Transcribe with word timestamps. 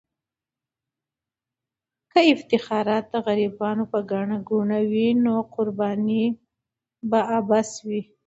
که 2.11 2.19
افتخارات 2.33 3.05
د 3.13 3.15
غریبانو 3.27 3.83
په 3.91 3.99
ګټه 4.11 4.61
نه 4.71 4.79
وي، 4.89 5.07
نو 5.23 5.33
قرباني 5.55 6.25
به 7.09 7.19
عبث 7.37 7.69
وي. 7.87 8.01